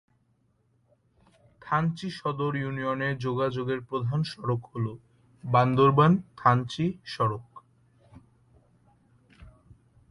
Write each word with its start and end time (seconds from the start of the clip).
থানচি 1.61 2.07
সদর 2.11 2.53
ইউনিয়নে 2.55 3.09
যোগাযোগের 3.17 3.79
প্রধান 3.81 4.19
সড়ক 4.23 4.61
হল 4.65 4.85
বান্দরবান-থানচি 5.43 6.85
সড়ক। 7.05 7.45